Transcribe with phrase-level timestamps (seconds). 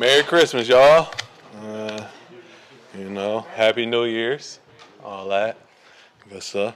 [0.00, 1.12] Merry Christmas, y'all.
[1.62, 2.06] Uh,
[2.96, 4.58] you know, Happy New Year's,
[5.04, 5.58] all that
[6.30, 6.74] good stuff.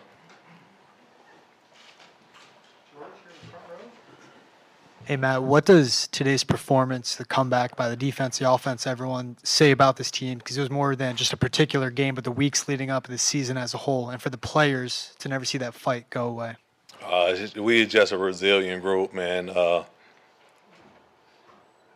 [5.06, 9.70] Hey Matt, what does today's performance, the comeback by the defense, the offense, everyone say
[9.70, 10.36] about this team?
[10.36, 13.16] Because it was more than just a particular game, but the weeks leading up the
[13.16, 16.56] season as a whole, and for the players to never see that fight go away.
[17.02, 19.48] Uh, we just a resilient group, man.
[19.48, 19.84] Uh,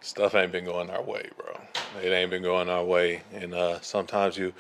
[0.01, 1.61] stuff ain't been going our way, bro.
[2.03, 4.53] It ain't been going our way, and uh, sometimes you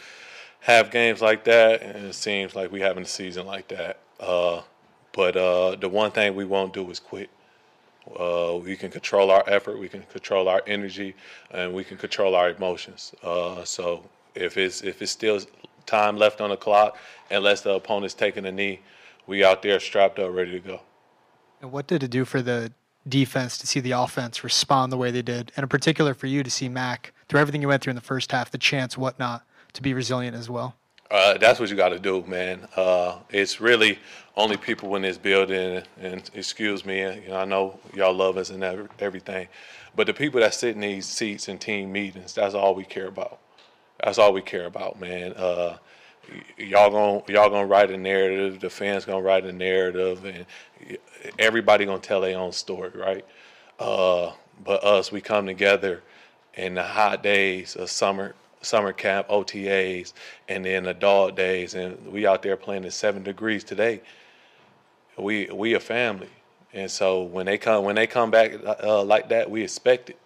[0.60, 3.98] have games like that, and it seems like we having a season like that.
[4.18, 4.62] Uh,
[5.12, 7.30] but uh, the one thing we won't do is quit.
[8.18, 11.14] Uh, we can control our effort, we can control our energy,
[11.50, 13.14] and we can control our emotions.
[13.22, 14.02] Uh, so
[14.34, 15.40] if it's if it's still
[15.84, 16.96] time left on the clock,
[17.30, 18.80] unless the opponent's taking a knee,
[19.26, 20.80] we out there strapped up, ready to go.
[21.60, 22.72] And what did it do for the
[23.08, 26.42] defense to see the offense respond the way they did, and in particular for you
[26.42, 29.44] to see Mac through everything you went through in the first half, the chance, whatnot,
[29.72, 30.74] to be resilient as well?
[31.10, 32.68] Uh, that's what you got to do, man.
[32.76, 33.98] Uh, it's really
[34.36, 38.50] only people in this building, and excuse me, you know, I know y'all love us
[38.50, 38.62] and
[38.98, 39.48] everything,
[39.96, 43.06] but the people that sit in these seats in team meetings, that's all we care
[43.06, 43.38] about.
[44.02, 45.32] That's all we care about, man.
[45.32, 45.78] Uh,
[46.56, 48.60] y'all gonna y'all gonna write a narrative.
[48.60, 50.46] The fans gonna write a narrative, and
[51.38, 53.24] everybody gonna tell their own story, right?
[53.78, 54.32] Uh,
[54.64, 56.02] but us, we come together
[56.54, 60.12] in the hot days of summer summer camp, OTAs,
[60.48, 64.00] and then adult days, and we out there playing in seven degrees today.
[65.16, 66.30] We we a family,
[66.72, 70.18] and so when they come when they come back uh, like that, we expect it.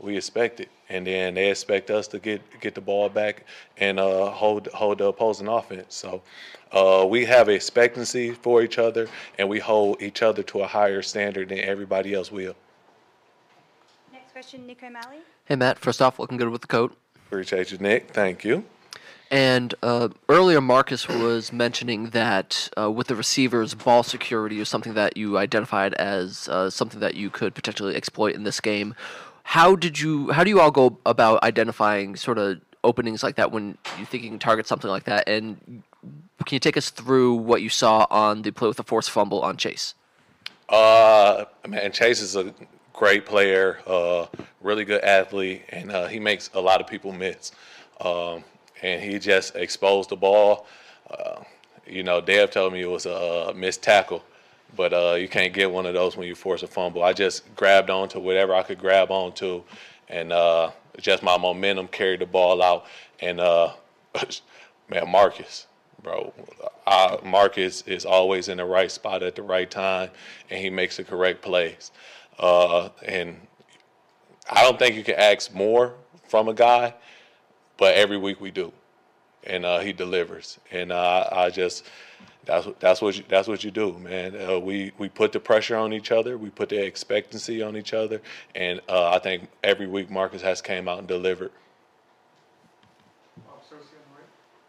[0.00, 3.44] We expect it, and then they expect us to get get the ball back
[3.76, 5.94] and uh, hold hold the opposing offense.
[5.94, 6.22] So
[6.72, 11.02] uh, we have expectancy for each other, and we hold each other to a higher
[11.02, 12.56] standard than everybody else will.
[14.10, 15.18] Next question, Nick O'Malley.
[15.44, 16.96] Hey Matt, first off, looking good with the coat.
[17.26, 18.10] Appreciate you, Nick.
[18.10, 18.64] Thank you.
[19.30, 24.94] And uh, earlier, Marcus was mentioning that uh, with the receivers, ball security is something
[24.94, 28.96] that you identified as uh, something that you could potentially exploit in this game.
[29.42, 30.30] How did you?
[30.30, 34.22] How do you all go about identifying sort of openings like that when you think
[34.22, 35.28] you can target something like that?
[35.28, 35.82] And
[36.46, 39.42] can you take us through what you saw on the play with the forced fumble
[39.42, 39.94] on Chase?
[40.68, 42.54] Uh, man, Chase is a
[42.92, 44.26] great player, uh,
[44.60, 47.52] really good athlete, and uh, he makes a lot of people miss.
[48.00, 48.44] Um,
[48.82, 50.66] and he just exposed the ball.
[51.10, 51.42] Uh,
[51.86, 54.22] you know, Dev told me it was a missed tackle,
[54.76, 57.02] but uh, you can't get one of those when you force a fumble.
[57.02, 59.62] I just grabbed onto whatever I could grab onto,
[60.08, 62.86] and uh, just my momentum carried the ball out.
[63.20, 63.72] And uh,
[64.88, 65.66] man, Marcus,
[66.02, 66.32] bro,
[67.24, 70.10] Marcus is always in the right spot at the right time,
[70.50, 71.90] and he makes the correct plays.
[72.38, 73.36] Uh, and
[74.50, 75.94] I don't think you can ask more
[76.28, 76.94] from a guy,
[77.76, 78.72] but every week we do,
[79.44, 80.58] and uh, he delivers.
[80.70, 81.84] And uh, I just
[82.44, 84.34] that's that's what you, that's what you do, man.
[84.40, 87.92] Uh, we we put the pressure on each other, we put the expectancy on each
[87.92, 88.20] other,
[88.54, 91.52] and uh, I think every week Marcus has came out and delivered.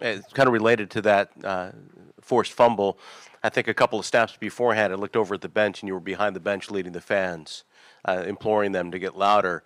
[0.01, 1.71] It's kind of related to that uh,
[2.19, 2.97] forced fumble.
[3.43, 5.93] I think a couple of snaps beforehand, I looked over at the bench and you
[5.93, 7.63] were behind the bench leading the fans,
[8.05, 9.63] uh, imploring them to get louder.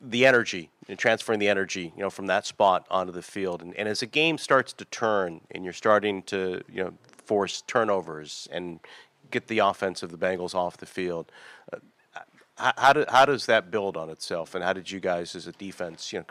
[0.00, 3.88] The energy, transferring the energy, you know, from that spot onto the field, and, and
[3.88, 6.92] as the game starts to turn and you're starting to, you know,
[7.28, 8.80] force turnovers and
[9.30, 11.30] get the offense of the Bengals off the field.
[11.70, 15.46] Uh, how, do, how does that build on itself, and how did you guys, as
[15.46, 16.24] a defense, you know,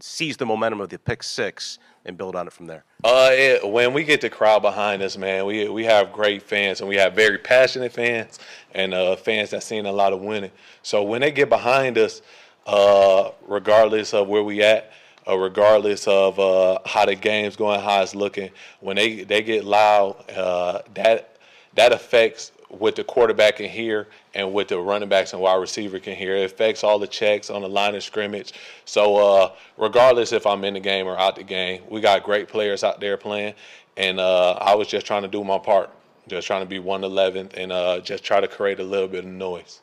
[0.00, 2.84] seize the momentum of the pick six and build on it from there?
[3.04, 6.80] Uh, it, when we get the crowd behind us, man, we we have great fans
[6.80, 8.38] and we have very passionate fans
[8.74, 10.50] and uh, fans that seen a lot of winning.
[10.82, 12.20] So when they get behind us,
[12.66, 14.92] uh, regardless of where we at,
[15.28, 18.50] uh, regardless of uh, how the game's going, how it's looking,
[18.80, 21.36] when they they get loud, uh, that
[21.74, 25.98] that affects what the quarterback can hear and what the running backs and wide receiver
[25.98, 26.36] can hear.
[26.36, 28.54] It affects all the checks on the line of scrimmage.
[28.86, 32.48] So uh, regardless if I'm in the game or out the game, we got great
[32.48, 33.54] players out there playing,
[33.96, 35.90] and uh, I was just trying to do my part,
[36.28, 39.30] just trying to be 111th and uh, just try to create a little bit of
[39.30, 39.82] noise.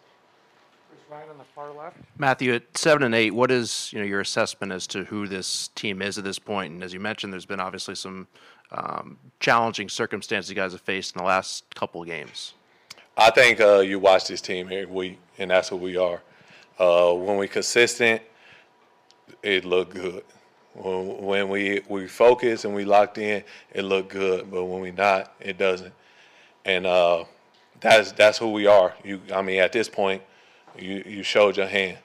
[1.09, 1.97] Ryan on the far left.
[2.19, 5.69] Matthew, at seven and eight, what is you know your assessment as to who this
[5.69, 6.73] team is at this point?
[6.73, 8.27] And as you mentioned, there's been obviously some
[8.71, 12.53] um, challenging circumstances you guys have faced in the last couple of games.
[13.17, 16.21] I think uh, you watch this team every week, and that's what we are.
[16.77, 18.21] Uh, when we consistent,
[19.41, 20.23] it looked good.
[20.73, 24.51] When, when we we focus and we locked in, it looked good.
[24.51, 25.93] But when we not, it doesn't.
[26.65, 27.23] And uh,
[27.79, 28.93] that's that's who we are.
[29.03, 30.21] You, I mean, at this point,
[30.77, 31.97] you you showed your hand,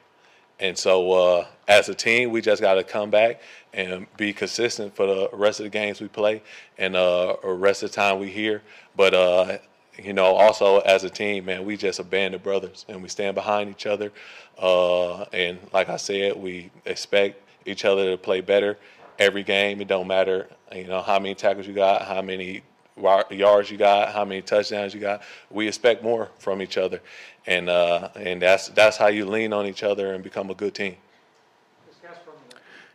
[0.61, 3.41] and so uh, as a team, we just got to come back
[3.73, 6.43] and be consistent for the rest of the games we play
[6.79, 8.63] and uh, rest of the time we here.
[8.97, 9.59] But uh,
[9.99, 13.09] you know, also as a team, man, we just a band of brothers and we
[13.09, 14.13] stand behind each other.
[14.59, 18.77] Uh, and like I said, we expect each other to play better
[19.19, 19.81] every game.
[19.81, 22.63] It don't matter, you know, how many tackles you got, how many
[22.97, 25.23] yards you got, how many touchdowns you got.
[25.51, 27.01] We expect more from each other,
[27.47, 30.75] and uh, and that's that's how you lean on each other and become a good
[30.75, 30.97] team.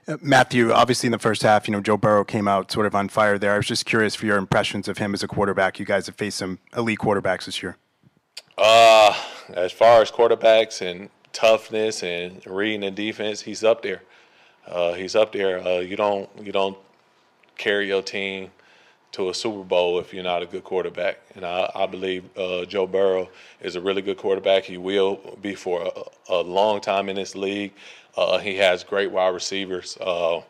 [0.08, 2.96] Uh, Matthew, obviously in the first half, you know, Joe Burrow came out sort of
[2.96, 3.54] on fire there.
[3.54, 5.78] I was just curious for your impressions of him as a quarterback.
[5.80, 7.78] You guys have faced some elite quarterbacks this year.
[8.58, 9.16] Uh,
[9.54, 14.02] as far as quarterbacks and toughness and reading the defense, he's up there.
[14.68, 15.66] Uh, he's up there.
[15.66, 16.78] Uh, you don't you don't
[17.58, 18.50] carry your team
[19.12, 21.20] to a Super Bowl if you're not a good quarterback.
[21.36, 23.30] And I, I believe uh, Joe Burrow
[23.62, 24.64] is a really good quarterback.
[24.64, 25.82] He will be for
[26.30, 27.74] a, a long time in this league.
[28.16, 29.98] Uh, he has great wide receivers.
[30.00, 30.42] Uh,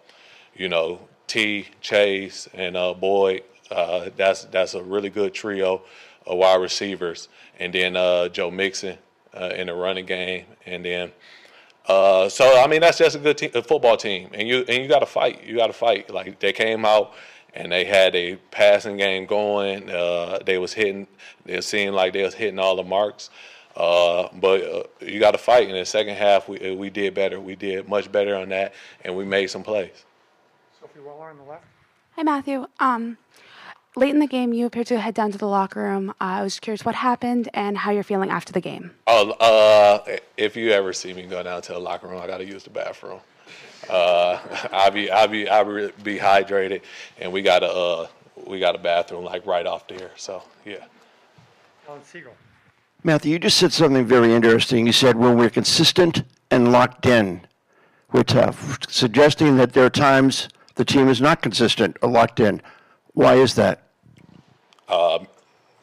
[0.55, 3.43] you know, Tee, Chase, and uh, Boyd.
[3.71, 5.81] Uh, that's that's a really good trio
[6.25, 7.29] of wide receivers.
[7.59, 8.97] And then uh, Joe Mixon
[9.33, 10.45] in the running game.
[10.65, 11.11] And then
[11.87, 14.89] so I mean that's just a good team, a football team, and you and you
[14.89, 15.43] got to fight.
[15.43, 16.09] You got to fight.
[16.09, 17.13] Like they came out
[17.53, 19.89] and they had a passing game going.
[19.89, 21.07] Uh, they was hitting.
[21.45, 23.29] It seemed like they was hitting all the marks.
[23.75, 25.69] Uh, but uh, you got to fight.
[25.69, 27.39] In the second half, we we did better.
[27.39, 28.73] We did much better on that,
[29.03, 30.05] and we made some plays.
[30.79, 31.63] Sophie Weller on the left.
[32.15, 32.67] Hi, Matthew.
[32.79, 33.17] Um,
[33.95, 36.09] late in the game, you appeared to head down to the locker room.
[36.09, 38.91] Uh, I was curious what happened and how you're feeling after the game.
[39.07, 42.39] Oh, uh, if you ever see me go down to the locker room, I got
[42.39, 43.21] to use the bathroom.
[43.89, 44.39] Uh,
[44.71, 46.81] I'll be, I'll be, I'll be, be hydrated,
[47.19, 48.07] and we got a, uh,
[48.45, 50.11] we got a bathroom like right off there.
[50.15, 50.85] So yeah.
[51.87, 52.33] Alan Siegel.
[53.03, 54.85] Matthew, you just said something very interesting.
[54.85, 57.41] You said when we're consistent and locked in,
[58.11, 62.61] we're tough, suggesting that there are times the team is not consistent or locked in.
[63.13, 63.89] Why is that?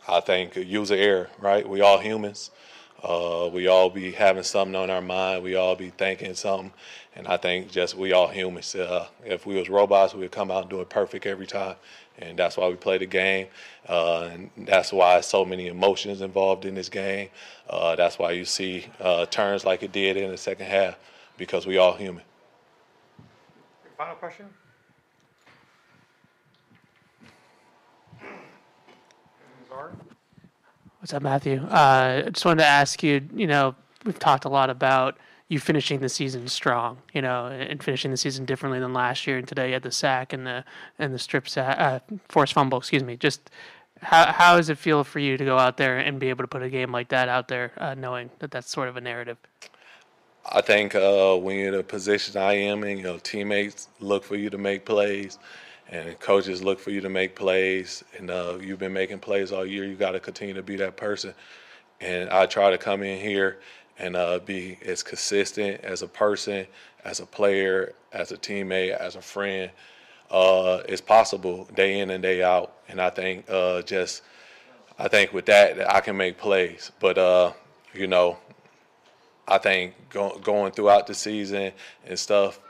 [0.09, 1.69] I think user error, right?
[1.69, 2.51] We all humans.
[3.07, 5.45] Uh, we all be having something on our mind.
[5.45, 6.73] We all be thinking something,
[7.15, 8.75] and I think just we all humans.
[8.75, 11.77] Uh, if we was robots, we would come out and do it perfect every time,
[12.19, 13.47] and that's why we play the game,
[13.89, 17.29] uh, and that's why so many emotions involved in this game.
[17.71, 20.99] Uh, that's why you see uh, turns like it did in the second half,
[21.37, 22.25] because we all human.
[23.97, 24.47] Final question.
[29.69, 29.93] Czar.
[31.07, 31.65] What's up, Matthew?
[31.71, 33.29] Uh, I just wanted to ask you.
[33.33, 35.17] You know, we've talked a lot about
[35.47, 36.99] you finishing the season strong.
[37.15, 39.39] You know, and finishing the season differently than last year.
[39.39, 40.65] And today you had the sack and the
[40.99, 42.79] and the strip sack, uh, forced fumble.
[42.79, 43.17] Excuse me.
[43.17, 43.51] Just
[44.03, 46.49] how how does it feel for you to go out there and be able to
[46.49, 49.37] put a game like that out there, uh, knowing that that's sort of a narrative?
[50.51, 54.35] I think uh, when you're in a position I am in, your teammates look for
[54.35, 55.39] you to make plays,
[55.91, 58.05] and coaches look for you to make plays.
[58.19, 59.85] And uh, you've been making plays all year.
[59.85, 61.35] You got to continue to be that person.
[62.01, 63.59] And I try to come in here
[63.99, 66.67] and uh, be as consistent as a person,
[67.05, 69.71] as a player, as a teammate, as a friend
[70.31, 72.75] uh, as possible, day in and day out.
[72.89, 74.23] And I think uh, just,
[74.99, 76.93] I think with that, I can make plays.
[77.01, 77.53] But uh,
[77.95, 78.39] you know,
[79.47, 81.73] I think go, going throughout the season
[82.05, 82.61] and stuff,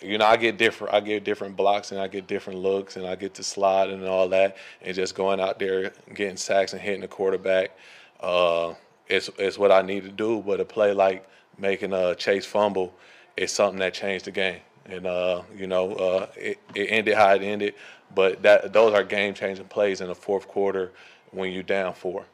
[0.00, 0.94] you know, I get different.
[0.94, 4.04] I get different blocks and I get different looks and I get to slide and
[4.04, 4.56] all that.
[4.82, 7.76] And just going out there, getting sacks and hitting the quarterback,
[8.20, 8.74] uh,
[9.06, 10.42] it's it's what I need to do.
[10.44, 11.28] But a play like
[11.58, 12.94] making a chase fumble
[13.36, 14.60] is something that changed the game.
[14.86, 17.74] And uh, you know, uh, it, it ended how it ended.
[18.14, 20.92] But that those are game changing plays in the fourth quarter
[21.30, 22.24] when you're down four.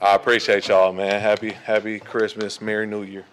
[0.00, 1.20] I appreciate y'all, man.
[1.20, 3.24] Happy Happy Christmas, Merry New Year.